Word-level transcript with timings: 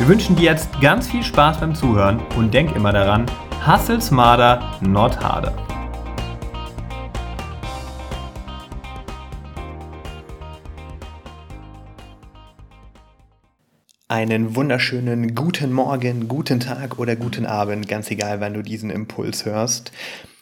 Wir 0.00 0.08
wünschen 0.08 0.34
dir 0.34 0.44
jetzt 0.44 0.80
ganz 0.80 1.08
viel 1.08 1.22
Spaß 1.22 1.60
beim 1.60 1.74
Zuhören 1.74 2.22
und 2.38 2.54
denk 2.54 2.74
immer 2.74 2.90
daran, 2.90 3.26
hustle 3.66 4.00
smarter, 4.00 4.78
not 4.80 5.20
harder. 5.20 5.54
Einen 14.08 14.56
wunderschönen 14.56 15.34
guten 15.34 15.70
Morgen, 15.70 16.28
guten 16.28 16.60
Tag 16.60 16.98
oder 16.98 17.14
guten 17.14 17.44
Abend, 17.44 17.86
ganz 17.86 18.10
egal, 18.10 18.40
wann 18.40 18.54
du 18.54 18.62
diesen 18.62 18.88
Impuls 18.88 19.44
hörst. 19.44 19.92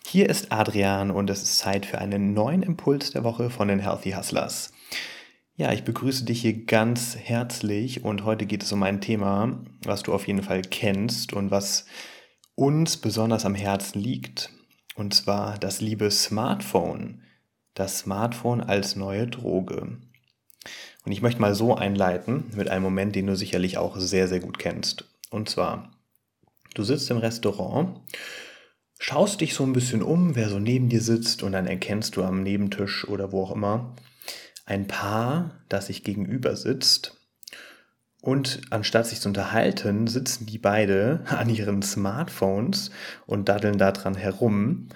Hier 0.07 0.31
ist 0.31 0.53
Adrian 0.53 1.11
und 1.11 1.29
es 1.31 1.43
ist 1.43 1.59
Zeit 1.59 1.85
für 1.85 1.99
einen 1.99 2.33
neuen 2.33 2.63
Impuls 2.63 3.11
der 3.11 3.25
Woche 3.25 3.51
von 3.51 3.67
den 3.67 3.81
Healthy 3.81 4.13
Hustlers. 4.13 4.71
Ja, 5.59 5.73
ich 5.73 5.83
begrüße 5.83 6.25
dich 6.25 6.43
hier 6.43 6.67
ganz 6.67 7.17
herzlich 7.17 8.05
und 8.05 8.25
heute 8.25 8.47
geht 8.47 8.63
es 8.63 8.71
um 8.71 8.81
ein 8.85 9.01
Thema, 9.01 9.61
was 9.83 10.05
du 10.05 10.15
auf 10.15 10.29
jeden 10.29 10.45
Fall 10.45 10.63
kennst 10.63 11.33
und 11.33 11.51
was 11.51 11.85
uns 12.55 12.97
besonders 12.97 13.45
am 13.45 13.57
Herzen 13.57 13.99
liegt. 14.01 14.53
Und 14.95 15.15
zwar 15.15 15.59
das 15.59 15.81
liebe 15.81 16.13
Smartphone. 16.13 17.25
Das 17.75 17.99
Smartphone 17.99 18.61
als 18.61 18.95
neue 18.95 19.27
Droge. 19.27 19.99
Und 21.05 21.11
ich 21.11 21.23
möchte 21.23 21.41
mal 21.41 21.57
so 21.57 21.75
einleiten 21.75 22.45
mit 22.55 22.69
einem 22.69 22.85
Moment, 22.85 23.17
den 23.17 23.27
du 23.27 23.35
sicherlich 23.35 23.79
auch 23.79 23.99
sehr, 23.99 24.29
sehr 24.29 24.39
gut 24.39 24.61
kennst. 24.61 25.07
Und 25.31 25.49
zwar, 25.49 25.91
du 26.75 26.85
sitzt 26.85 27.11
im 27.11 27.17
Restaurant 27.17 28.01
schaust 29.01 29.41
dich 29.41 29.55
so 29.55 29.65
ein 29.65 29.73
bisschen 29.73 30.03
um, 30.03 30.37
wer 30.37 30.51
so 30.51 30.61
neben 30.61 30.89
dir 30.89 31.01
sitzt 31.01 31.43
und 31.43 31.51
dann 31.51 31.67
erkennst 31.67 32.15
du 32.15 32.23
am 32.23 32.45
Nebentisch 32.45 33.09
oder 33.09 33.33
wo 33.33 33.43
auch 33.43 33.57
immer 33.57 33.97
ein 34.69 34.87
Paar, 34.87 35.63
das 35.69 35.87
sich 35.87 36.05
gegenüber 36.05 36.55
sitzt. 36.55 37.17
Und 38.21 38.61
anstatt 38.71 39.07
sich 39.07 39.21
zu 39.21 39.29
unterhalten, 39.29 40.07
sitzen 40.07 40.47
die 40.47 40.59
beide 40.59 41.21
an 41.27 41.49
ihren 41.49 41.83
Smartphones 41.83 42.91
und 43.27 43.49
daddeln 43.49 43.79
daran 43.79 44.15
herum. 44.15 44.89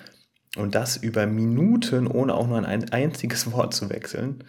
Und 0.56 0.74
das 0.74 0.98
über 0.98 1.26
Minuten, 1.26 2.06
ohne 2.06 2.34
auch 2.34 2.46
nur 2.46 2.58
ein 2.58 2.92
einziges 2.92 3.50
Wort 3.52 3.74
zu 3.74 3.88
wechseln. 3.88 4.44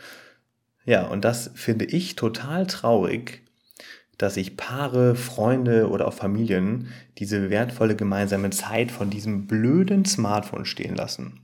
Ja, 0.86 1.08
und 1.08 1.24
das 1.24 1.52
finde 1.56 1.86
ich 1.86 2.18
total 2.18 2.68
traurig, 2.68 3.44
dass 4.18 4.34
sich 4.34 4.58
Paare, 4.58 5.16
Freunde 5.16 5.90
oder 5.90 6.08
auch 6.08 6.14
Familien 6.14 6.90
diese 7.18 7.50
wertvolle 7.50 7.96
gemeinsame 7.96 8.50
Zeit 8.50 8.92
von 8.92 9.10
diesem 9.10 9.48
blöden 9.48 10.04
Smartphone 10.04 10.66
stehen 10.66 10.96
lassen. 10.96 11.40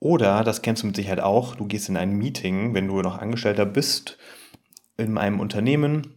Oder, 0.00 0.42
das 0.44 0.62
kennst 0.62 0.82
du 0.82 0.86
mit 0.86 0.96
Sicherheit 0.96 1.20
auch, 1.20 1.54
du 1.54 1.66
gehst 1.66 1.88
in 1.88 1.96
ein 1.96 2.12
Meeting, 2.12 2.74
wenn 2.74 2.88
du 2.88 3.00
noch 3.02 3.18
Angestellter 3.18 3.66
bist 3.66 4.18
in 4.96 5.18
einem 5.18 5.40
Unternehmen 5.40 6.14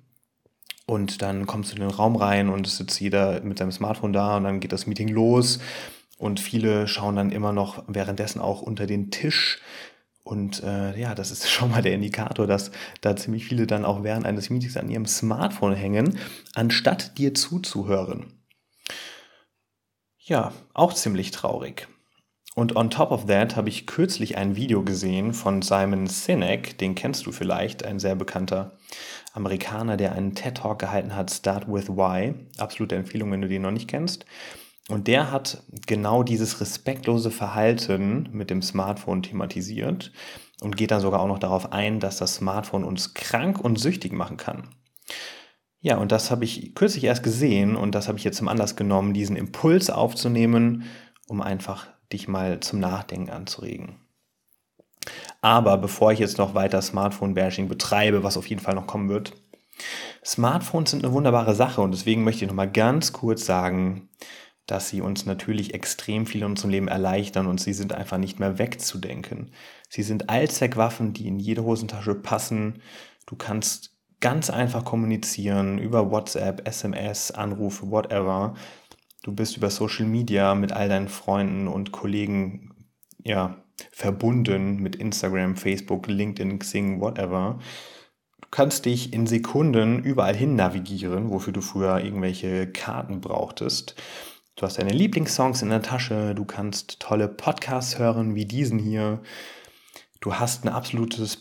und 0.86 1.22
dann 1.22 1.46
kommst 1.46 1.72
du 1.72 1.76
in 1.76 1.82
den 1.82 1.92
Raum 1.92 2.16
rein 2.16 2.50
und 2.50 2.66
es 2.66 2.78
sitzt 2.78 3.00
jeder 3.00 3.42
mit 3.42 3.58
seinem 3.58 3.72
Smartphone 3.72 4.14
da 4.14 4.38
und 4.38 4.46
dann 4.46 4.60
geht 4.60 4.72
das 4.72 4.88
Meeting 4.88 5.10
los 5.10 5.60
und 6.18 6.40
viele 6.40 6.88
schauen 6.88 7.18
dann 7.18 7.32
immer 7.32 7.52
noch 7.52 7.84
währenddessen 7.88 8.40
auch 8.40 8.62
unter 8.62 8.88
den 8.88 9.12
Tisch, 9.12 9.62
und 10.24 10.64
äh, 10.64 10.98
ja, 11.00 11.16
das 11.16 11.32
ist 11.32 11.50
schon 11.52 11.72
mal 11.72 11.82
der 11.82 11.94
Indikator, 11.94 12.48
dass 12.48 12.72
da 13.02 13.16
ziemlich 13.16 13.46
viele 13.46 13.68
dann 13.68 13.86
auch 13.86 14.04
während 14.04 14.26
eines 14.26 14.50
Meetings 14.50 14.78
an 14.78 14.90
ihrem 14.90 15.06
Smartphone 15.06 15.76
hängen, 15.76 16.18
anstatt 16.56 17.18
dir 17.18 17.34
zuzuhören. 17.34 18.34
Ja, 20.18 20.54
auch 20.74 20.94
ziemlich 20.94 21.32
traurig. 21.32 21.88
Und 22.56 22.76
on 22.76 22.92
top 22.92 23.12
of 23.12 23.26
that 23.26 23.56
habe 23.56 23.70
ich 23.70 23.88
kürzlich 23.88 24.38
ein 24.38 24.56
Video 24.56 24.84
gesehen 24.84 25.34
von 25.34 25.64
Simon 25.64 26.06
Sinek, 26.06 26.78
den 26.78 26.94
kennst 26.94 27.26
du 27.26 27.32
vielleicht, 27.32 27.84
ein 27.84 28.00
sehr 28.00 28.16
bekannter 28.16 28.78
Amerikaner, 29.34 29.98
der 29.98 30.12
einen 30.14 30.36
TED 30.36 30.58
Talk 30.58 30.78
gehalten 30.78 31.16
hat, 31.16 31.32
Start 31.32 31.68
with 31.68 31.90
Why. 31.90 32.36
Absolute 32.60 32.96
Empfehlung, 32.96 33.32
wenn 33.32 33.42
du 33.42 33.48
den 33.48 33.64
noch 33.64 33.72
nicht 33.72 33.88
kennst. 33.88 34.26
Und 34.90 35.08
der 35.08 35.32
hat 35.32 35.64
genau 35.88 36.24
dieses 36.24 36.62
respektlose 36.62 37.32
Verhalten 37.32 38.30
mit 38.34 38.50
dem 38.50 38.62
Smartphone 38.62 39.24
thematisiert 39.24 40.12
und 40.62 40.78
geht 40.78 40.92
dann 40.92 41.02
sogar 41.02 41.22
auch 41.22 41.28
noch 41.28 41.40
darauf 41.40 41.72
ein, 41.72 42.00
dass 42.00 42.18
das 42.18 42.36
Smartphone 42.36 42.84
uns 42.84 43.14
krank 43.14 43.60
und 43.60 43.80
süchtig 43.80 44.12
machen 44.14 44.38
kann. 44.38 44.68
Ja, 45.80 45.98
und 45.98 46.12
das 46.12 46.32
habe 46.32 46.46
ich 46.46 46.76
kürzlich 46.76 47.06
erst 47.06 47.24
gesehen 47.24 47.76
und 47.76 47.96
das 47.96 48.08
habe 48.08 48.18
ich 48.18 48.24
jetzt 48.24 48.38
zum 48.38 48.48
Anlass 48.48 48.76
genommen, 48.76 49.14
diesen 49.14 49.36
Impuls 49.36 49.90
aufzunehmen, 49.90 50.84
um 51.28 51.42
einfach 51.42 51.88
dich 52.14 52.28
mal 52.28 52.60
zum 52.62 52.80
Nachdenken 52.80 53.30
anzuregen. 53.30 54.00
Aber 55.42 55.78
bevor 55.78 56.14
ich 56.14 56.20
jetzt 56.20 56.38
noch 56.38 56.56
weiter 56.56 56.82
Smartphone-Bashing 56.82 57.68
betreibe, 57.68 58.24
was 58.24 58.38
auf 58.38 58.48
jeden 58.48 58.62
Fall 58.62 58.76
noch 58.76 58.88
kommen 58.88 59.10
wird, 59.10 59.34
Smartphones 60.24 60.92
sind 60.92 61.04
eine 61.04 61.14
wunderbare 61.14 61.56
Sache 61.56 61.82
und 61.82 61.92
deswegen 61.92 62.24
möchte 62.24 62.46
ich 62.46 62.50
noch 62.50 62.56
mal 62.56 62.72
ganz 62.72 63.12
kurz 63.12 63.46
sagen, 63.46 64.10
dass 64.66 64.88
sie 64.88 65.02
uns 65.02 65.26
natürlich 65.26 65.74
extrem 65.74 66.26
viel 66.26 66.42
in 66.42 66.48
unserem 66.48 66.72
Leben 66.72 66.88
erleichtern 66.88 67.48
und 67.48 67.60
sie 67.60 67.74
sind 67.74 67.94
einfach 67.94 68.18
nicht 68.18 68.40
mehr 68.40 68.58
wegzudenken. 68.58 69.52
Sie 69.90 70.04
sind 70.04 70.30
Allzweckwaffen, 70.30 71.14
die 71.14 71.28
in 71.28 71.40
jede 71.40 71.64
Hosentasche 71.64 72.16
passen. 72.16 72.82
Du 73.26 73.36
kannst 73.36 73.92
ganz 74.22 74.50
einfach 74.50 74.86
kommunizieren 74.86 75.80
über 75.80 76.10
WhatsApp, 76.10 76.66
SMS, 76.66 77.32
Anrufe, 77.32 77.92
whatever. 77.92 78.54
Du 79.24 79.34
bist 79.34 79.56
über 79.56 79.70
Social 79.70 80.06
Media 80.06 80.54
mit 80.54 80.74
all 80.74 80.90
deinen 80.90 81.08
Freunden 81.08 81.70
und 81.70 81.94
Kollegen 81.94 82.90
ja, 83.24 83.64
verbunden 83.92 84.78
mit 84.78 84.98
Instagram, 84.98 85.56
Facebook, 85.56 86.08
LinkedIn, 86.08 86.60
Xing, 86.60 87.00
whatever. 87.00 87.60
Du 88.42 88.50
kannst 88.52 88.86
dich 88.86 89.14
in 89.14 89.26
Sekunden 89.26 90.04
überall 90.04 90.36
hin 90.36 90.58
navigieren, 90.58 91.32
wofür 91.32 91.54
du 91.54 91.62
früher 91.62 92.04
irgendwelche 92.04 92.70
Karten 92.70 93.22
brauchtest. 93.22 93.96
Du 94.58 94.66
hast 94.66 94.78
deine 94.78 94.92
Lieblingssongs 94.92 95.62
in 95.62 95.70
der 95.70 95.82
Tasche, 95.82 96.36
du 96.36 96.44
kannst 96.44 97.00
tolle 97.00 97.30
Podcasts 97.30 97.98
hören 97.98 98.36
wie 98.36 98.46
diesen 98.46 98.78
hier. 98.78 99.22
Du 100.20 100.36
hast 100.36 100.66
ein 100.66 100.70
absolutes 100.70 101.38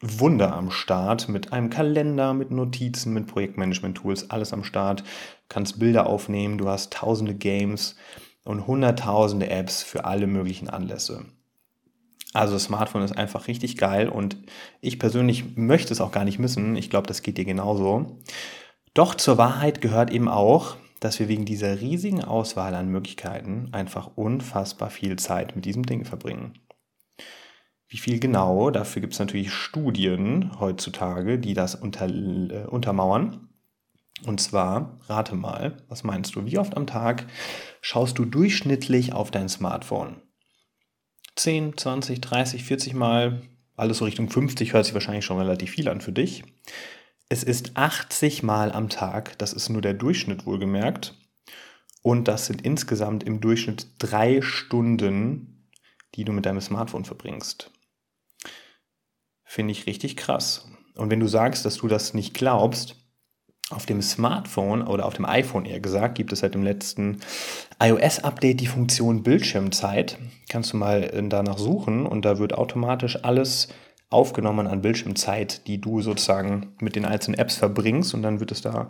Produktivitätswunder 0.00 0.54
am 0.54 0.70
Start 0.70 1.28
mit 1.28 1.52
einem 1.52 1.70
Kalender, 1.70 2.34
mit 2.34 2.50
Notizen, 2.50 3.14
mit 3.14 3.26
Projektmanagement-Tools, 3.26 4.30
alles 4.30 4.52
am 4.52 4.64
Start. 4.64 5.00
Du 5.00 5.06
kannst 5.48 5.78
Bilder 5.78 6.06
aufnehmen, 6.06 6.58
du 6.58 6.68
hast 6.68 6.92
tausende 6.92 7.34
Games 7.34 7.96
und 8.44 8.66
hunderttausende 8.66 9.48
Apps 9.48 9.82
für 9.82 10.04
alle 10.04 10.26
möglichen 10.26 10.68
Anlässe. 10.68 11.24
Also 12.34 12.54
das 12.54 12.64
Smartphone 12.64 13.02
ist 13.02 13.16
einfach 13.16 13.48
richtig 13.48 13.78
geil 13.78 14.08
und 14.08 14.36
ich 14.82 14.98
persönlich 14.98 15.56
möchte 15.56 15.92
es 15.94 16.02
auch 16.02 16.12
gar 16.12 16.24
nicht 16.24 16.38
missen. 16.38 16.76
Ich 16.76 16.90
glaube, 16.90 17.06
das 17.06 17.22
geht 17.22 17.38
dir 17.38 17.46
genauso. 17.46 18.18
Doch 18.92 19.14
zur 19.14 19.38
Wahrheit 19.38 19.80
gehört 19.80 20.10
eben 20.10 20.28
auch, 20.28 20.76
dass 21.00 21.18
wir 21.18 21.28
wegen 21.28 21.46
dieser 21.46 21.80
riesigen 21.80 22.22
Auswahl 22.22 22.74
an 22.74 22.90
Möglichkeiten 22.90 23.68
einfach 23.72 24.10
unfassbar 24.16 24.90
viel 24.90 25.16
Zeit 25.16 25.56
mit 25.56 25.64
diesem 25.64 25.84
Ding 25.84 26.04
verbringen. 26.04 26.58
Wie 27.88 27.98
viel 27.98 28.18
genau? 28.18 28.70
Dafür 28.70 29.00
gibt 29.00 29.12
es 29.12 29.18
natürlich 29.18 29.52
Studien 29.52 30.58
heutzutage, 30.58 31.38
die 31.38 31.54
das 31.54 31.74
unter, 31.74 32.08
äh, 32.08 32.66
untermauern. 32.66 33.48
Und 34.24 34.40
zwar, 34.40 34.98
rate 35.08 35.34
mal, 35.34 35.76
was 35.88 36.02
meinst 36.02 36.34
du, 36.34 36.46
wie 36.46 36.58
oft 36.58 36.76
am 36.76 36.86
Tag 36.86 37.26
schaust 37.80 38.18
du 38.18 38.24
durchschnittlich 38.24 39.12
auf 39.12 39.30
dein 39.30 39.48
Smartphone? 39.48 40.22
10, 41.36 41.76
20, 41.76 42.20
30, 42.22 42.64
40 42.64 42.94
Mal, 42.94 43.42
alles 43.76 43.98
so 43.98 44.06
Richtung 44.06 44.30
50 44.30 44.72
hört 44.72 44.86
sich 44.86 44.94
wahrscheinlich 44.94 45.24
schon 45.24 45.38
relativ 45.38 45.70
viel 45.70 45.88
an 45.88 46.00
für 46.00 46.12
dich. 46.12 46.44
Es 47.28 47.42
ist 47.44 47.76
80 47.76 48.42
Mal 48.42 48.72
am 48.72 48.88
Tag, 48.88 49.36
das 49.38 49.52
ist 49.52 49.68
nur 49.68 49.82
der 49.82 49.94
Durchschnitt 49.94 50.46
wohlgemerkt. 50.46 51.14
Und 52.02 52.28
das 52.28 52.46
sind 52.46 52.62
insgesamt 52.62 53.24
im 53.24 53.40
Durchschnitt 53.40 53.88
drei 53.98 54.40
Stunden, 54.40 55.68
die 56.14 56.24
du 56.24 56.32
mit 56.32 56.46
deinem 56.46 56.60
Smartphone 56.60 57.04
verbringst. 57.04 57.70
Finde 59.46 59.72
ich 59.72 59.86
richtig 59.86 60.16
krass. 60.16 60.68
Und 60.96 61.10
wenn 61.10 61.20
du 61.20 61.28
sagst, 61.28 61.64
dass 61.64 61.78
du 61.78 61.88
das 61.88 62.12
nicht 62.12 62.34
glaubst, 62.34 62.96
auf 63.70 63.86
dem 63.86 64.02
Smartphone 64.02 64.82
oder 64.82 65.06
auf 65.06 65.14
dem 65.14 65.24
iPhone 65.24 65.64
eher 65.64 65.80
gesagt, 65.80 66.16
gibt 66.16 66.32
es 66.32 66.40
seit 66.40 66.54
dem 66.54 66.62
letzten 66.62 67.20
iOS-Update 67.80 68.60
die 68.60 68.66
Funktion 68.66 69.22
Bildschirmzeit. 69.22 70.18
Kannst 70.48 70.72
du 70.72 70.76
mal 70.76 71.02
äh, 71.02 71.28
danach 71.28 71.58
suchen 71.58 72.06
und 72.06 72.24
da 72.24 72.38
wird 72.38 72.54
automatisch 72.54 73.24
alles 73.24 73.68
aufgenommen 74.08 74.66
an 74.66 74.82
Bildschirmzeit, 74.82 75.66
die 75.66 75.80
du 75.80 76.00
sozusagen 76.00 76.74
mit 76.80 76.94
den 76.94 77.04
einzelnen 77.04 77.38
Apps 77.38 77.56
verbringst 77.56 78.14
und 78.14 78.22
dann 78.22 78.38
wird 78.38 78.52
es 78.52 78.60
da 78.60 78.88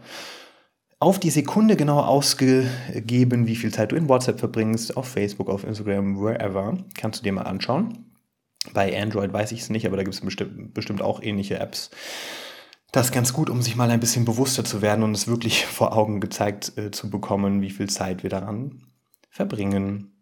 auf 0.98 1.18
die 1.18 1.30
Sekunde 1.30 1.76
genau 1.76 2.00
ausgegeben, 2.00 3.46
wie 3.46 3.56
viel 3.56 3.72
Zeit 3.72 3.92
du 3.92 3.96
in 3.96 4.08
WhatsApp 4.08 4.38
verbringst, 4.38 4.96
auf 4.96 5.08
Facebook, 5.08 5.48
auf 5.48 5.64
Instagram, 5.64 6.18
wherever. 6.18 6.76
Kannst 6.94 7.20
du 7.20 7.24
dir 7.24 7.32
mal 7.32 7.42
anschauen. 7.42 8.05
Bei 8.72 9.00
Android 9.00 9.32
weiß 9.32 9.52
ich 9.52 9.60
es 9.60 9.70
nicht, 9.70 9.86
aber 9.86 9.96
da 9.96 10.02
gibt 10.02 10.14
es 10.14 10.20
bestimmt, 10.20 10.74
bestimmt 10.74 11.02
auch 11.02 11.22
ähnliche 11.22 11.58
Apps. 11.58 11.90
Das 12.92 13.06
ist 13.06 13.12
ganz 13.12 13.32
gut, 13.32 13.50
um 13.50 13.62
sich 13.62 13.76
mal 13.76 13.90
ein 13.90 14.00
bisschen 14.00 14.24
bewusster 14.24 14.64
zu 14.64 14.80
werden 14.80 15.02
und 15.02 15.12
es 15.12 15.28
wirklich 15.28 15.66
vor 15.66 15.96
Augen 15.96 16.20
gezeigt 16.20 16.76
äh, 16.76 16.90
zu 16.90 17.10
bekommen, 17.10 17.60
wie 17.60 17.70
viel 17.70 17.88
Zeit 17.88 18.22
wir 18.22 18.30
daran 18.30 18.82
verbringen. 19.30 20.12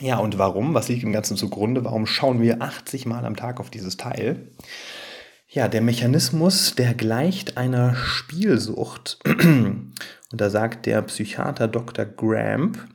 Ja, 0.00 0.18
und 0.18 0.38
warum? 0.38 0.74
Was 0.74 0.88
liegt 0.88 1.04
im 1.04 1.12
Ganzen 1.12 1.36
zugrunde? 1.36 1.84
Warum 1.84 2.06
schauen 2.06 2.40
wir 2.40 2.62
80 2.62 3.06
Mal 3.06 3.24
am 3.24 3.36
Tag 3.36 3.60
auf 3.60 3.70
dieses 3.70 3.96
Teil? 3.96 4.50
Ja, 5.46 5.68
der 5.68 5.82
Mechanismus, 5.82 6.74
der 6.74 6.94
gleicht 6.94 7.58
einer 7.58 7.94
Spielsucht. 7.94 9.18
Und 9.24 10.40
da 10.40 10.48
sagt 10.48 10.86
der 10.86 11.02
Psychiater 11.02 11.68
Dr. 11.68 12.06
Gramp, 12.06 12.88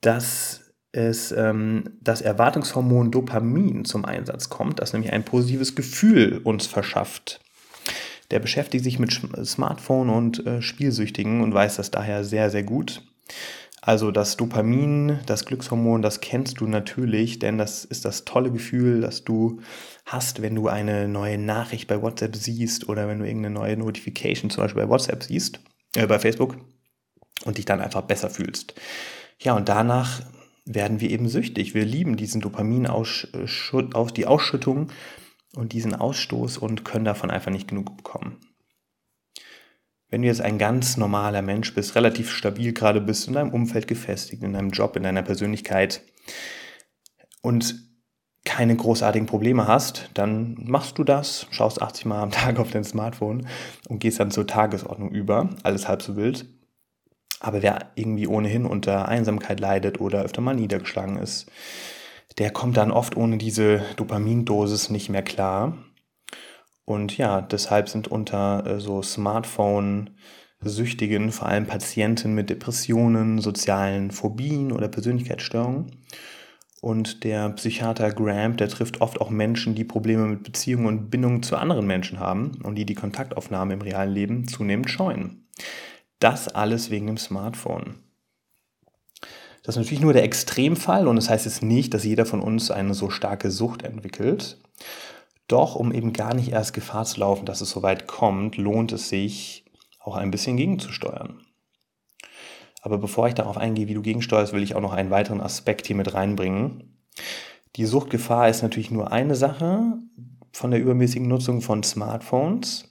dass 0.00 0.63
es 0.94 1.32
ähm, 1.32 1.84
das 2.00 2.20
Erwartungshormon 2.20 3.10
Dopamin 3.10 3.84
zum 3.84 4.04
Einsatz 4.04 4.48
kommt, 4.48 4.80
das 4.80 4.92
nämlich 4.92 5.12
ein 5.12 5.24
positives 5.24 5.74
Gefühl 5.74 6.40
uns 6.44 6.66
verschafft. 6.66 7.40
Der 8.30 8.38
beschäftigt 8.38 8.84
sich 8.84 8.98
mit 8.98 9.12
Smartphone 9.44 10.08
und 10.08 10.46
äh, 10.46 10.62
Spielsüchtigen 10.62 11.42
und 11.42 11.52
weiß 11.52 11.76
das 11.76 11.90
daher 11.90 12.24
sehr, 12.24 12.50
sehr 12.50 12.62
gut. 12.62 13.02
Also 13.82 14.10
das 14.10 14.38
Dopamin, 14.38 15.18
das 15.26 15.44
Glückshormon, 15.44 16.00
das 16.00 16.20
kennst 16.20 16.60
du 16.60 16.66
natürlich, 16.66 17.38
denn 17.38 17.58
das 17.58 17.84
ist 17.84 18.06
das 18.06 18.24
tolle 18.24 18.50
Gefühl, 18.50 19.02
das 19.02 19.24
du 19.24 19.60
hast, 20.06 20.40
wenn 20.40 20.54
du 20.54 20.68
eine 20.68 21.06
neue 21.06 21.36
Nachricht 21.36 21.86
bei 21.86 22.00
WhatsApp 22.00 22.34
siehst 22.34 22.88
oder 22.88 23.08
wenn 23.08 23.18
du 23.18 23.26
irgendeine 23.26 23.54
neue 23.54 23.76
Notification 23.76 24.48
zum 24.48 24.64
Beispiel 24.64 24.84
bei 24.84 24.88
WhatsApp 24.88 25.22
siehst, 25.22 25.60
äh, 25.96 26.06
bei 26.06 26.18
Facebook 26.18 26.56
und 27.44 27.58
dich 27.58 27.66
dann 27.66 27.82
einfach 27.82 28.02
besser 28.02 28.30
fühlst. 28.30 28.74
Ja, 29.38 29.54
und 29.54 29.68
danach 29.68 30.22
werden 30.64 31.00
wir 31.00 31.10
eben 31.10 31.28
süchtig. 31.28 31.74
Wir 31.74 31.84
lieben 31.84 32.16
diesen 32.16 32.40
Dopamin, 32.40 32.86
aus 32.86 33.26
die 34.16 34.26
Ausschüttung 34.26 34.90
und 35.54 35.72
diesen 35.72 35.94
Ausstoß 35.94 36.58
und 36.58 36.84
können 36.84 37.04
davon 37.04 37.30
einfach 37.30 37.50
nicht 37.50 37.68
genug 37.68 37.96
bekommen. 37.96 38.38
Wenn 40.08 40.22
du 40.22 40.28
jetzt 40.28 40.40
ein 40.40 40.58
ganz 40.58 40.96
normaler 40.96 41.42
Mensch 41.42 41.74
bist, 41.74 41.96
relativ 41.96 42.30
stabil 42.30 42.72
gerade 42.72 43.00
bist, 43.00 43.26
in 43.26 43.34
deinem 43.34 43.52
Umfeld 43.52 43.88
gefestigt, 43.88 44.42
in 44.42 44.52
deinem 44.52 44.70
Job, 44.70 44.96
in 44.96 45.02
deiner 45.02 45.22
Persönlichkeit 45.22 46.02
und 47.42 47.74
keine 48.44 48.76
großartigen 48.76 49.26
Probleme 49.26 49.66
hast, 49.66 50.10
dann 50.14 50.56
machst 50.60 50.98
du 50.98 51.04
das, 51.04 51.46
schaust 51.50 51.80
80 51.82 52.04
Mal 52.04 52.22
am 52.22 52.30
Tag 52.30 52.58
auf 52.58 52.70
dein 52.70 52.84
Smartphone 52.84 53.46
und 53.88 53.98
gehst 53.98 54.20
dann 54.20 54.30
zur 54.30 54.46
Tagesordnung 54.46 55.10
über, 55.10 55.50
alles 55.62 55.88
halb 55.88 56.02
so 56.02 56.16
wild. 56.16 56.46
Aber 57.44 57.62
wer 57.62 57.90
irgendwie 57.94 58.26
ohnehin 58.26 58.64
unter 58.64 59.08
Einsamkeit 59.08 59.60
leidet 59.60 60.00
oder 60.00 60.22
öfter 60.22 60.40
mal 60.40 60.54
niedergeschlagen 60.54 61.18
ist, 61.18 61.46
der 62.38 62.50
kommt 62.50 62.76
dann 62.76 62.90
oft 62.90 63.16
ohne 63.16 63.38
diese 63.38 63.82
Dopamindosis 63.96 64.90
nicht 64.90 65.10
mehr 65.10 65.22
klar 65.22 65.74
und 66.84 67.16
ja, 67.16 67.40
deshalb 67.40 67.88
sind 67.88 68.08
unter 68.08 68.66
äh, 68.66 68.78
so 68.80 69.00
Smartphone-Süchtigen 69.02 71.32
vor 71.32 71.48
allem 71.48 71.66
Patienten 71.66 72.34
mit 72.34 72.50
Depressionen, 72.50 73.40
sozialen 73.40 74.10
Phobien 74.10 74.72
oder 74.72 74.88
Persönlichkeitsstörungen. 74.88 76.04
Und 76.80 77.22
der 77.24 77.48
Psychiater 77.50 78.12
Graham, 78.12 78.56
der 78.58 78.68
trifft 78.68 79.00
oft 79.00 79.22
auch 79.22 79.30
Menschen, 79.30 79.74
die 79.74 79.84
Probleme 79.84 80.26
mit 80.26 80.42
Beziehungen 80.42 80.86
und 80.86 81.10
Bindungen 81.10 81.42
zu 81.42 81.56
anderen 81.56 81.86
Menschen 81.86 82.20
haben 82.20 82.60
und 82.62 82.74
die 82.74 82.84
die 82.84 82.94
Kontaktaufnahme 82.94 83.72
im 83.72 83.80
realen 83.80 84.12
Leben 84.12 84.46
zunehmend 84.46 84.90
scheuen. 84.90 85.48
Das 86.24 86.48
alles 86.48 86.88
wegen 86.88 87.06
dem 87.06 87.18
Smartphone. 87.18 87.96
Das 89.62 89.74
ist 89.74 89.76
natürlich 89.76 90.00
nur 90.00 90.14
der 90.14 90.24
Extremfall 90.24 91.06
und 91.06 91.16
das 91.16 91.28
heißt 91.28 91.44
jetzt 91.44 91.62
nicht, 91.62 91.92
dass 91.92 92.02
jeder 92.02 92.24
von 92.24 92.40
uns 92.40 92.70
eine 92.70 92.94
so 92.94 93.10
starke 93.10 93.50
Sucht 93.50 93.82
entwickelt. 93.82 94.58
Doch 95.48 95.74
um 95.74 95.92
eben 95.92 96.14
gar 96.14 96.32
nicht 96.32 96.50
erst 96.50 96.72
Gefahr 96.72 97.04
zu 97.04 97.20
laufen, 97.20 97.44
dass 97.44 97.60
es 97.60 97.68
so 97.68 97.82
weit 97.82 98.06
kommt, 98.06 98.56
lohnt 98.56 98.92
es 98.92 99.10
sich 99.10 99.66
auch 100.00 100.16
ein 100.16 100.30
bisschen 100.30 100.56
gegenzusteuern. 100.56 101.44
Aber 102.80 102.96
bevor 102.96 103.28
ich 103.28 103.34
darauf 103.34 103.58
eingehe, 103.58 103.88
wie 103.88 103.94
du 103.94 104.00
gegensteuerst, 104.00 104.54
will 104.54 104.62
ich 104.62 104.74
auch 104.74 104.80
noch 104.80 104.94
einen 104.94 105.10
weiteren 105.10 105.42
Aspekt 105.42 105.86
hier 105.88 105.96
mit 105.96 106.14
reinbringen. 106.14 107.04
Die 107.76 107.84
Suchtgefahr 107.84 108.48
ist 108.48 108.62
natürlich 108.62 108.90
nur 108.90 109.12
eine 109.12 109.34
Sache 109.34 109.98
von 110.52 110.70
der 110.70 110.80
übermäßigen 110.80 111.28
Nutzung 111.28 111.60
von 111.60 111.82
Smartphones. 111.82 112.88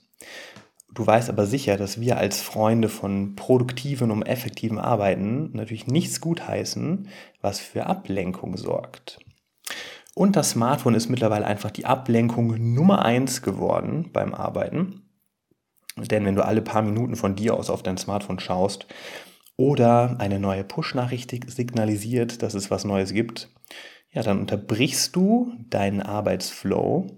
Du 0.94 1.04
weißt 1.04 1.28
aber 1.28 1.46
sicher, 1.46 1.76
dass 1.76 2.00
wir 2.00 2.18
als 2.18 2.40
Freunde 2.40 2.88
von 2.88 3.34
produktiven 3.34 4.12
und 4.12 4.22
effektiven 4.22 4.78
Arbeiten 4.78 5.50
natürlich 5.52 5.88
nichts 5.88 6.20
gutheißen, 6.20 7.08
was 7.40 7.58
für 7.58 7.86
Ablenkung 7.86 8.56
sorgt. 8.56 9.18
Und 10.14 10.36
das 10.36 10.50
Smartphone 10.50 10.94
ist 10.94 11.08
mittlerweile 11.08 11.46
einfach 11.46 11.72
die 11.72 11.86
Ablenkung 11.86 12.74
Nummer 12.74 13.04
eins 13.04 13.42
geworden 13.42 14.10
beim 14.12 14.32
Arbeiten. 14.32 15.02
Denn 15.96 16.24
wenn 16.24 16.36
du 16.36 16.44
alle 16.44 16.62
paar 16.62 16.82
Minuten 16.82 17.16
von 17.16 17.34
dir 17.34 17.54
aus 17.54 17.70
auf 17.70 17.82
dein 17.82 17.98
Smartphone 17.98 18.38
schaust 18.38 18.86
oder 19.56 20.16
eine 20.20 20.38
neue 20.38 20.62
Push-Nachricht 20.62 21.32
signalisiert, 21.50 22.42
dass 22.42 22.54
es 22.54 22.70
was 22.70 22.84
Neues 22.84 23.12
gibt, 23.12 23.48
ja, 24.10 24.22
dann 24.22 24.40
unterbrichst 24.40 25.14
du 25.16 25.52
deinen 25.70 26.00
Arbeitsflow 26.00 27.08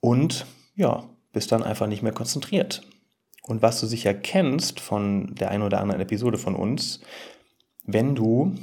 und 0.00 0.46
ja, 0.74 1.04
bist 1.32 1.52
dann 1.52 1.62
einfach 1.62 1.86
nicht 1.86 2.02
mehr 2.02 2.12
konzentriert. 2.12 2.82
Und 3.42 3.62
was 3.62 3.80
du 3.80 3.86
sicher 3.86 4.14
kennst 4.14 4.80
von 4.80 5.34
der 5.34 5.50
einen 5.50 5.64
oder 5.64 5.80
anderen 5.80 6.00
Episode 6.00 6.38
von 6.38 6.54
uns, 6.54 7.00
wenn 7.84 8.14
du 8.14 8.54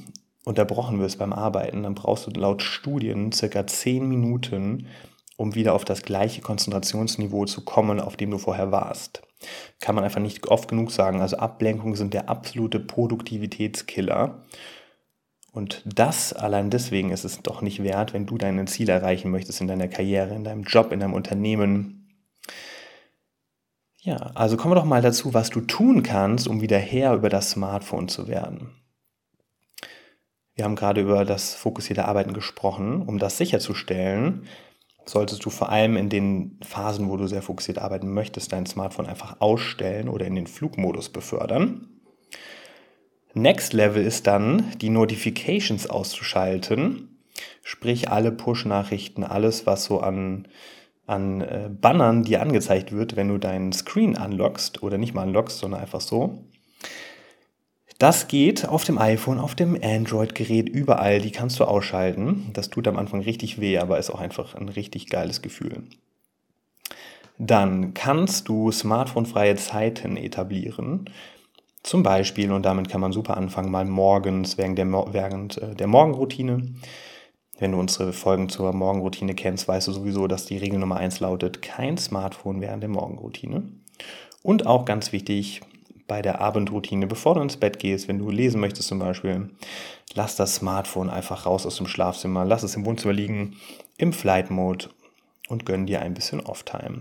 unterbrochen 0.46 1.00
wirst 1.00 1.20
beim 1.20 1.34
Arbeiten, 1.34 1.84
dann 1.84 1.96
brauchst 1.96 2.28
du 2.28 2.32
laut 2.32 2.62
Studien 2.62 3.32
circa 3.32 3.68
10 3.68 4.08
Minuten, 4.08 4.88
um 5.36 5.56
wieder 5.56 5.74
auf 5.74 5.86
das 5.86 6.02
gleiche 6.02 6.42
Konzentrationsniveau 6.42 7.46
zu 7.46 7.64
kommen, 7.64 8.00
auf 8.00 8.18
dem 8.18 8.32
du 8.32 8.38
vorher 8.38 8.72
warst. 8.72 9.22
Kann 9.80 9.96
man 9.96 10.04
einfach 10.04 10.22
nicht 10.22 10.48
oft 10.48 10.70
genug 10.70 10.92
sagen. 10.92 11.22
Also 11.22 11.38
Ablenkungen 11.38 11.96
sind 11.96 12.14
der 12.14 12.30
absolute 12.30 12.80
Produktivitätskiller. 12.80 14.44
Und 15.52 15.82
das 15.86 16.34
allein 16.34 16.70
deswegen 16.70 17.12
ist 17.12 17.26
es 17.26 17.42
doch 17.42 17.62
nicht 17.62 17.84
wert, 17.84 18.14
wenn 18.14 18.26
du 18.26 18.38
dein 18.38 18.66
Ziel 18.68 18.90
erreichen 18.90 19.32
möchtest 19.32 19.62
in 19.62 19.68
deiner 19.68 19.88
Karriere, 19.88 20.36
in 20.36 20.44
deinem 20.44 20.64
Job, 20.64 20.92
in 20.92 21.00
deinem 21.00 21.14
Unternehmen. 21.14 21.99
Ja, 24.02 24.16
also 24.34 24.56
kommen 24.56 24.72
wir 24.72 24.80
doch 24.80 24.86
mal 24.86 25.02
dazu, 25.02 25.34
was 25.34 25.50
du 25.50 25.62
tun 25.62 26.04
kannst, 26.04 26.48
um 26.48 26.62
wieder 26.62 26.78
Herr 26.78 27.14
über 27.14 27.30
das 27.30 27.52
Smartphone 27.52 28.08
zu 28.08 28.28
werden. 28.28 28.70
Wir 30.56 30.66
haben 30.66 30.76
gerade 30.76 31.02
über 31.02 31.26
das 31.26 31.54
fokussierte 31.54 32.06
Arbeiten 32.06 32.34
gesprochen. 32.34 33.02
Um 33.02 33.18
das 33.18 33.38
sicherzustellen, 33.38 34.46
solltest 35.06 35.46
du 35.46 35.50
vor 35.50 35.70
allem 35.70 35.98
in 35.98 36.10
den 36.10 36.60
Phasen, 36.62 37.10
wo 37.10 37.18
du 37.18 37.28
sehr 37.28 37.42
fokussiert 37.42 37.78
arbeiten 37.78 38.14
möchtest, 38.14 38.52
dein 38.52 38.66
Smartphone 38.66 39.06
einfach 39.06 39.38
ausstellen 39.40 40.10
oder 40.10 40.26
in 40.26 40.36
den 40.36 40.48
Flugmodus 40.48 41.10
befördern. 41.10 41.88
Next 43.34 43.74
Level 43.74 44.04
ist 44.04 44.28
dann, 44.28 44.72
die 44.80 44.90
Notifications 44.90 45.90
auszuschalten, 45.90 47.20
sprich 47.64 48.10
alle 48.10 48.32
Push-Nachrichten, 48.32 49.24
alles, 49.24 49.66
was 49.66 49.86
so 49.86 50.00
an, 50.00 50.48
an 51.10 51.42
äh, 51.42 51.70
Bannern 51.70 52.24
dir 52.24 52.42
angezeigt 52.42 52.92
wird, 52.92 53.16
wenn 53.16 53.28
du 53.28 53.38
deinen 53.38 53.74
Screen 53.74 54.18
unlockst 54.18 54.84
oder 54.84 54.98
nicht 54.98 55.14
mal 55.14 55.28
unlockst, 55.28 55.60
sondern 55.60 55.82
einfach 55.82 56.02
so. 56.02 56.44
Das 57.98 58.30
geht 58.30 58.66
auf 58.66 58.86
dem 58.86 58.98
iPhone, 58.98 59.40
auf 59.40 59.56
dem 59.56 59.78
Android-Gerät, 59.82 60.70
überall. 60.70 61.20
Die 61.20 61.32
kannst 61.32 61.60
du 61.60 61.66
ausschalten. 61.66 62.50
Das 62.54 62.70
tut 62.70 62.88
am 62.88 62.98
Anfang 62.98 63.22
richtig 63.22 63.60
weh, 63.60 63.78
aber 63.78 64.00
ist 64.00 64.10
auch 64.10 64.22
einfach 64.22 64.56
ein 64.56 64.70
richtig 64.70 65.10
geiles 65.10 65.42
Gefühl. 65.42 65.84
Dann 67.38 67.94
kannst 67.94 68.48
du 68.48 68.72
smartphonefreie 68.72 69.56
Zeiten 69.56 70.16
etablieren. 70.16 71.10
Zum 71.84 72.04
Beispiel, 72.04 72.52
und 72.52 72.64
damit 72.64 72.90
kann 72.90 73.02
man 73.02 73.12
super 73.12 73.36
anfangen, 73.36 73.72
mal 73.72 73.86
morgens 73.86 74.58
während 74.58 74.78
der, 74.78 74.88
während 74.88 75.58
äh, 75.58 75.76
der 75.76 75.88
Morgenroutine. 75.88 76.74
Wenn 77.60 77.74
du 77.74 77.80
unsere 77.80 78.14
Folgen 78.14 78.48
zur 78.48 78.72
Morgenroutine 78.74 79.36
kennst, 79.36 79.68
weißt 79.68 79.90
du 79.90 79.92
sowieso, 79.92 80.28
dass 80.28 80.46
die 80.46 80.58
Regel 80.58 80.80
Nummer 80.80 80.98
1 80.98 81.20
lautet, 81.20 81.62
kein 81.62 81.98
Smartphone 81.98 82.62
während 82.62 82.84
der 82.84 82.90
Morgenroutine. 82.90 83.64
Und 84.42 84.66
auch 84.66 84.86
ganz 84.86 85.12
wichtig, 85.12 85.62
bei 86.08 86.22
der 86.22 86.40
Abendroutine, 86.40 87.06
bevor 87.06 87.36
du 87.36 87.42
ins 87.42 87.58
Bett 87.58 87.78
gehst, 87.78 88.08
wenn 88.08 88.18
du 88.18 88.30
lesen 88.30 88.62
möchtest 88.62 88.88
zum 88.88 89.00
Beispiel, 89.00 89.50
lass 90.14 90.38
das 90.38 90.56
Smartphone 90.56 91.10
einfach 91.10 91.46
raus 91.46 91.66
aus 91.66 91.76
dem 91.76 91.88
Schlafzimmer, 91.88 92.46
lass 92.46 92.64
es 92.64 92.76
im 92.76 92.86
Wohnzimmer 92.86 93.14
liegen, 93.14 93.58
im 93.98 94.14
Flight 94.14 94.50
Mode 94.50 94.88
und 95.50 95.66
gönn 95.66 95.86
dir 95.86 96.02
ein 96.02 96.14
bisschen 96.14 96.40
Off-Time. 96.40 97.00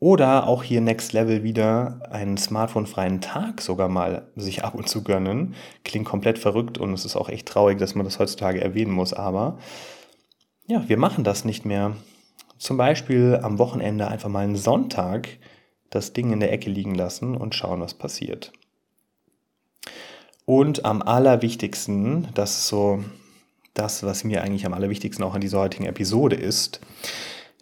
Oder 0.00 0.46
auch 0.46 0.62
hier 0.62 0.80
Next 0.80 1.12
Level 1.12 1.42
wieder 1.42 2.00
einen 2.10 2.36
smartphonefreien 2.36 3.20
Tag 3.20 3.60
sogar 3.60 3.88
mal 3.88 4.30
sich 4.36 4.64
ab 4.64 4.74
und 4.74 4.88
zu 4.88 5.02
gönnen. 5.02 5.54
Klingt 5.84 6.06
komplett 6.06 6.38
verrückt 6.38 6.78
und 6.78 6.92
es 6.92 7.04
ist 7.04 7.16
auch 7.16 7.28
echt 7.28 7.48
traurig, 7.48 7.78
dass 7.78 7.96
man 7.96 8.04
das 8.04 8.18
heutzutage 8.20 8.60
erwähnen 8.60 8.92
muss, 8.92 9.12
aber 9.12 9.58
ja, 10.66 10.88
wir 10.88 10.98
machen 10.98 11.24
das 11.24 11.44
nicht 11.44 11.64
mehr. 11.64 11.96
Zum 12.58 12.76
Beispiel 12.76 13.40
am 13.42 13.58
Wochenende 13.58 14.08
einfach 14.08 14.28
mal 14.28 14.44
einen 14.44 14.56
Sonntag 14.56 15.28
das 15.90 16.12
Ding 16.12 16.32
in 16.32 16.40
der 16.40 16.52
Ecke 16.52 16.70
liegen 16.70 16.94
lassen 16.94 17.36
und 17.36 17.54
schauen, 17.54 17.80
was 17.80 17.94
passiert. 17.94 18.52
Und 20.44 20.84
am 20.84 21.02
allerwichtigsten, 21.02 22.28
das 22.34 22.58
ist 22.58 22.68
so 22.68 23.04
das, 23.74 24.02
was 24.02 24.24
mir 24.24 24.42
eigentlich 24.42 24.66
am 24.66 24.74
allerwichtigsten 24.74 25.24
auch 25.24 25.34
an 25.34 25.40
dieser 25.40 25.58
heutigen 25.58 25.86
Episode 25.86 26.36
ist, 26.36 26.80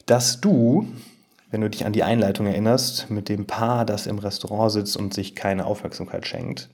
dass 0.06 0.40
du, 0.40 0.88
wenn 1.50 1.60
du 1.60 1.70
dich 1.70 1.86
an 1.86 1.92
die 1.92 2.02
Einleitung 2.02 2.46
erinnerst, 2.46 3.10
mit 3.10 3.28
dem 3.28 3.46
Paar, 3.46 3.84
das 3.84 4.06
im 4.06 4.18
Restaurant 4.18 4.72
sitzt 4.72 4.96
und 4.96 5.14
sich 5.14 5.34
keine 5.34 5.66
Aufmerksamkeit 5.66 6.26
schenkt, 6.26 6.68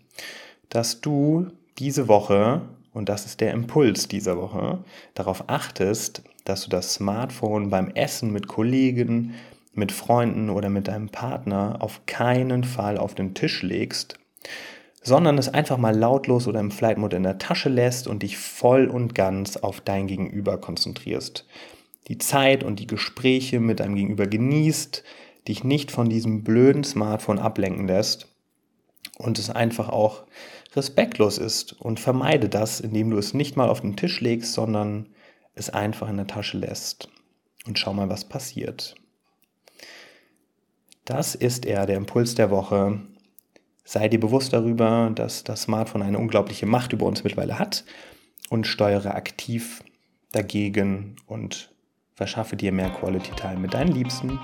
dass 0.69 1.01
du 1.01 1.49
diese 1.79 2.09
Woche, 2.09 2.63
und 2.93 3.09
das 3.09 3.27
ist 3.27 3.41
der 3.41 3.53
Impuls 3.53 4.09
dieser 4.09 4.37
Woche, 4.37 4.79
darauf 5.15 5.45
achtest, 5.49 6.23
dass 6.45 6.65
du 6.65 6.71
das 6.71 6.95
Smartphone 6.95 7.71
beim 7.71 7.91
Essen 7.91 8.33
mit 8.33 8.49
Kollegen, 8.49 9.35
mit 9.75 9.93
Freunden 9.93 10.51
oder 10.51 10.69
mit 10.69 10.89
deinem 10.89 11.09
Partner 11.09 11.77
auf 11.81 12.05
keinen 12.07 12.65
Fall 12.65 12.99
auf 12.99 13.15
den 13.15 13.35
Tisch 13.35 13.63
legst, 13.63 14.19
sondern 15.03 15.39
es 15.39 15.49
einfach 15.49 15.79
mal 15.79 15.97
lautlos 15.97 16.47
oder 16.47 16.61
im 16.61 16.71
Flight 16.71 16.99
Mode 16.99 17.17
in 17.17 17.23
der 17.23 17.39
Tasche 17.39 17.69
lässt 17.69 18.07
und 18.07 18.23
dich 18.23 18.37
voll 18.39 18.87
und 18.87 19.15
ganz 19.15 19.57
auf 19.57 19.81
dein 19.81 20.07
Gegenüber 20.07 20.59
konzentrierst. 20.59 21.47
Die 22.09 22.19
Zeit 22.19 22.65
und 22.65 22.81
die 22.81 22.87
Gespräche 22.87 23.61
mit 23.61 23.81
deinem 23.81 23.95
Gegenüber 23.95 24.27
genießt, 24.27 25.05
dich 25.49 25.65
nicht 25.65 25.91
von 25.91 26.09
diesem 26.09 26.45
blöden 26.45 26.85
Smartphone 26.85 27.39
ablenken 27.39 27.87
lässt 27.87 28.29
und 29.19 29.39
es 29.39 29.51
einfach 29.51 29.89
auch 29.89 30.25
respektlos 30.75 31.39
ist 31.39 31.73
und 31.73 32.01
vermeide 32.01 32.49
das, 32.49 32.81
indem 32.81 33.11
du 33.11 33.19
es 33.19 33.35
nicht 33.35 33.57
mal 33.57 33.69
auf 33.69 33.81
den 33.81 33.97
Tisch 33.97 34.21
legst, 34.21 34.53
sondern 34.53 35.09
es 35.55 35.71
einfach 35.71 36.09
in 36.09 36.17
der 36.17 36.27
Tasche 36.27 36.59
lässt 36.59 37.09
und 37.67 37.79
schau 37.79 37.93
mal, 37.93 38.09
was 38.09 38.25
passiert. 38.25 38.95
Das 41.05 41.35
ist 41.35 41.67
eher 41.67 41.87
der 41.87 41.97
Impuls 41.97 42.35
der 42.35 42.51
Woche. 42.51 43.01
Sei 43.85 44.09
dir 44.09 44.21
bewusst 44.21 44.53
darüber, 44.53 45.11
dass 45.15 45.45
das 45.45 45.63
Smartphone 45.63 46.03
eine 46.03 46.19
unglaubliche 46.19 46.67
Macht 46.67 46.93
über 46.93 47.07
uns 47.07 47.25
mittlerweile 47.25 47.59
hat 47.59 47.85
und 48.49 48.67
steuere 48.67 49.15
aktiv 49.15 49.83
dagegen 50.31 51.17
und 51.27 51.72
verschaffe 52.23 52.55
dir 52.55 52.71
mehr 52.71 52.89
Quality 52.89 53.33
Time 53.33 53.57
mit 53.57 53.75
deinen 53.75 53.91
Liebsten. 53.91 54.39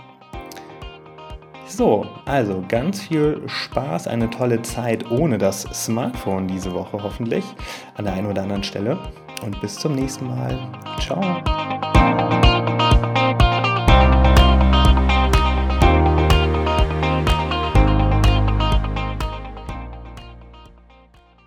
So, 1.68 2.04
also 2.24 2.64
ganz 2.66 3.00
viel 3.00 3.40
Spaß, 3.46 4.08
eine 4.08 4.28
tolle 4.30 4.62
Zeit 4.62 5.08
ohne 5.12 5.38
das 5.38 5.62
Smartphone 5.72 6.48
diese 6.48 6.74
Woche 6.74 7.00
hoffentlich 7.00 7.44
an 7.94 8.06
der 8.06 8.14
einen 8.14 8.26
oder 8.26 8.42
anderen 8.42 8.64
Stelle 8.64 8.98
und 9.44 9.60
bis 9.60 9.76
zum 9.76 9.94
nächsten 9.94 10.26
Mal. 10.26 10.58
Ciao. 10.98 12.57